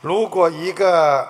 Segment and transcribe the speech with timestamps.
[0.00, 1.28] 如果一个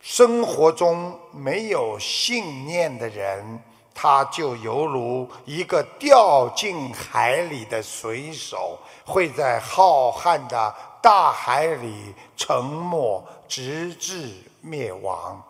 [0.00, 3.62] 生活中没有信念的人，
[3.94, 14.32] 他就犹如一个掉进海里的水手，会在浩瀚的大海里沉没，直至
[14.62, 15.42] 灭亡。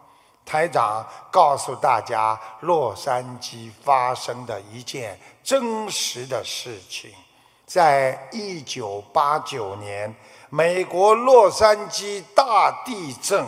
[0.45, 7.13] 台长告诉大家，洛杉矶发生的一件真实的事情，
[7.67, 10.13] 在一九八九年，
[10.51, 13.47] 美国洛杉矶大地震，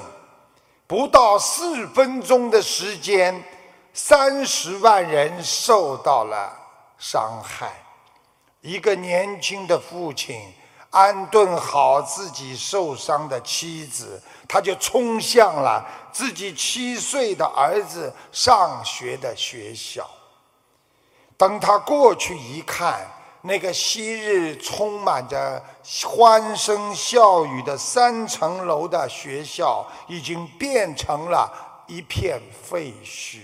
[0.87, 3.45] 不到四分钟的时间，
[3.93, 6.53] 三十万人受到了
[6.99, 7.73] 伤害。
[8.61, 10.41] 一个年轻的父亲
[10.91, 14.23] 安顿好自己受伤的妻子。
[14.53, 20.05] 他就冲向了自己七岁的儿子上学的学校。
[21.37, 23.09] 等他过去一看，
[23.43, 25.63] 那个昔日充满着
[26.05, 31.51] 欢声笑语的三层楼的学校，已经变成了
[31.87, 33.39] 一片废墟。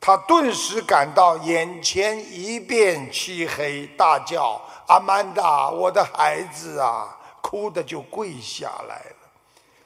[0.00, 9.16] 他顿时感到眼前一片漆黑，大叫：“阿曼达，我的孩子啊！”哭的就跪下来了。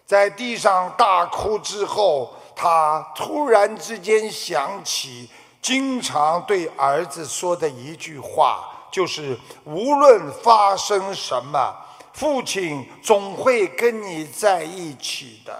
[0.06, 5.28] 在地上大哭之后，他突然之间想起
[5.62, 11.74] 经常对儿子说的一句话，就是无论发生什么，
[12.12, 15.58] 父亲总会跟你在一起的。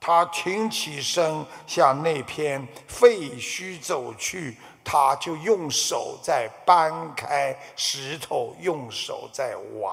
[0.00, 9.92] 他挺起身向那片废墟走去，他就用手在搬开石头，用手在挖。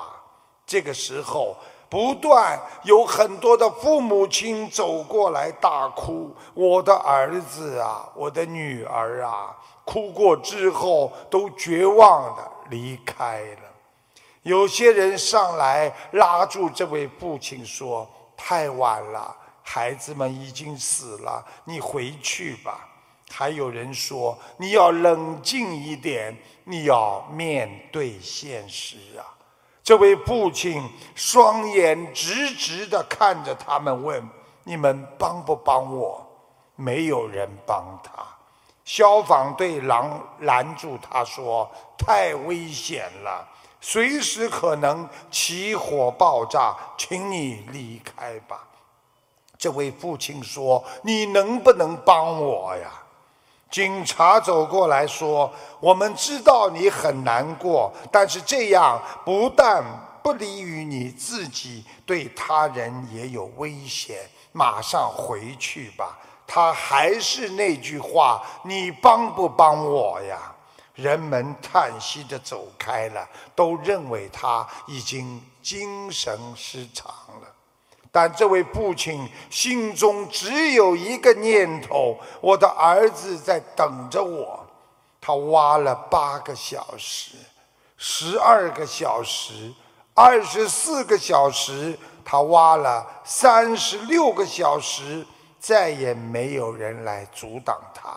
[0.65, 1.55] 这个时候。
[1.87, 13.61] 不断有很多的父母亲走过来大哭，我的儿子啊，我的女儿啊，哭过之后都绝望的离开了。
[14.41, 22.89] 有些人上来拉住这位父亲说：“太晚了，孩子们已经死了，你回去吧。”
[23.31, 29.25] 还有人说：“你要冷静一点，你要面对现实啊。”
[29.83, 34.29] 这位父亲双眼直直地看着他们，问
[34.63, 36.21] ：“你们帮不帮我？”
[36.77, 38.11] 没有人帮他。
[38.85, 43.45] 消防队拦拦住他说：“太危险了，
[43.81, 48.63] 随时可能起火爆炸，请你离开吧。”
[49.57, 52.91] 这位父亲说：“你能不能帮我呀？”
[53.71, 55.51] 警察走过来说
[55.81, 59.83] ：“我们知道你很难过，但是这样不但
[60.21, 64.29] 不利于你自己，对他人也有危险。
[64.51, 70.51] 马上回去吧。”他还是那句话：“你帮不帮我呀？”
[70.95, 77.07] 人们叹息着走开了，都认为他已经精神失常
[77.41, 77.53] 了。
[78.11, 84.65] 但这位父亲心中只有一个念头：我的儿子在等着我。
[85.19, 87.35] 他挖了八个小时，
[87.97, 89.73] 十二个小时，
[90.13, 95.25] 二十四个小时，他挖了三十六个小时，
[95.65, 98.11] 再也没有人来阻挡他。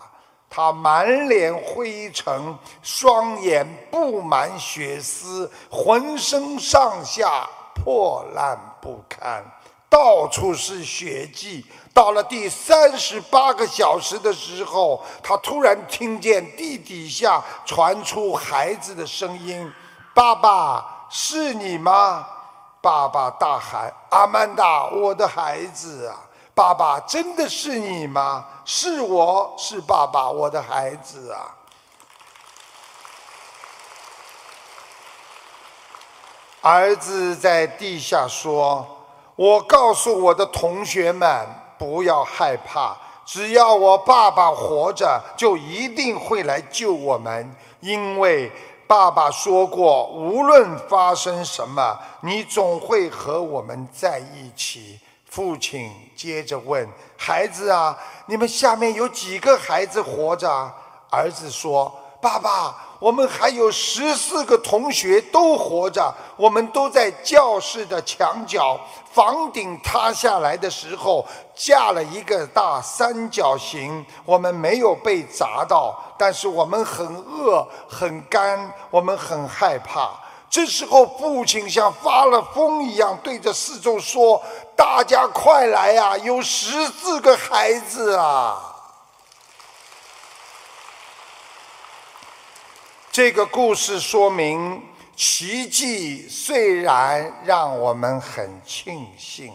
[0.47, 9.43] 他满脸灰尘，双眼布满血丝，浑身上下破烂不堪。
[9.89, 11.65] 到处是血迹。
[11.91, 19.71] 到了第三十八个小时的时候，他突然听见地底下传出孩子的声音
[20.13, 22.27] ：“爸爸，是你吗？”
[22.81, 26.28] 爸爸大喊：“阿曼达，我的孩子啊！
[26.59, 28.45] 爸爸，真的是你吗？
[28.65, 31.55] 是我是爸爸，我的孩子啊！”
[36.59, 38.85] 儿子在地下说。
[39.37, 41.47] 我告诉我的同学们，
[41.77, 42.93] 不要害怕，
[43.25, 47.55] 只要我爸爸活着，就一定会来救我们。
[47.79, 48.51] 因为
[48.85, 54.99] 爸爸说过，无论发生什么，你总会和我们在一起。
[55.29, 56.87] 父亲接着问
[57.17, 60.49] 孩子啊，你们下面有几个孩子活着？
[61.11, 61.91] 儿子说
[62.21, 68.77] ：“爸爸。”我们还有十四个同学都活着，我们都在教室的墙角。
[69.09, 80.11] 房顶塌下来的时候，架了一个大三角形，我们没有被砸到，但是我们很饿、很干，我们很害怕。
[80.49, 84.41] 这时候，父亲像发了疯一样对着四周说
[84.79, 88.57] ：“大家快来呀，有十四个孩子啊！”
[93.11, 94.81] 这个故事说明，
[95.17, 99.51] 奇迹虽然让我们很庆幸，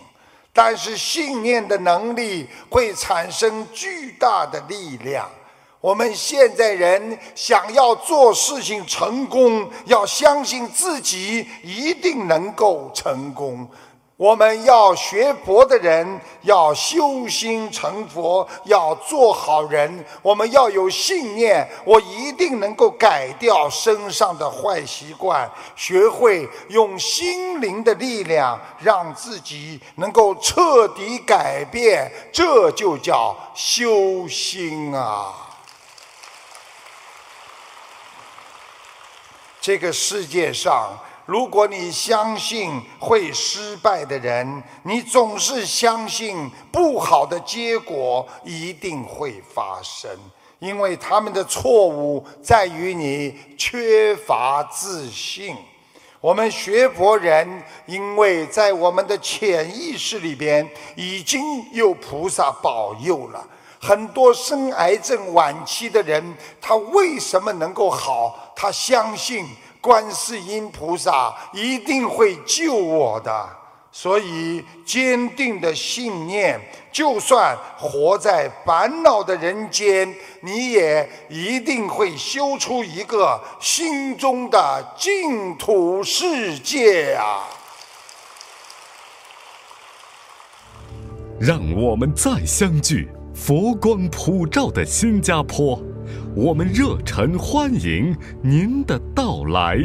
[0.52, 5.26] 但是信念的能力会产生巨大的力量。
[5.80, 13.66] 我们现在人想要做事情成功，要相信自己一定能够成功。
[14.16, 20.04] 我们要学佛的人要修心成佛，要做好人。
[20.22, 32.08] 我们要有信念，我一定能够改掉身上的坏习惯，学会用心灵的力量让自己能够彻底改变。
[32.32, 35.34] 这就叫修心啊！
[39.60, 40.96] 这个世界上。
[41.26, 50.10] 如果你相信会失败的人，你总是相信不好的结果一定会发生，
[50.58, 55.56] 因为他们的错误在于你缺乏自信。
[56.20, 61.42] 我们学佛人，因为在我们的潜意识里边已经
[61.72, 63.42] 有菩萨保佑了，
[63.80, 68.52] 很多生癌症晚期的人，他为什么能够好？
[68.54, 69.46] 他相信。
[69.84, 73.46] 观世音菩萨一定会救我的，
[73.92, 76.58] 所以坚定的信念，
[76.90, 80.10] 就算活在烦恼的人间，
[80.40, 87.44] 你也一定会修出一个心中的净土世界啊！
[91.38, 95.78] 让我们再相聚，佛光普照的新加坡。
[96.34, 99.78] 我们热忱欢迎您的到来。